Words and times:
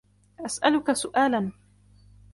أسألك 0.39 0.91
سؤالاً. 0.93 1.51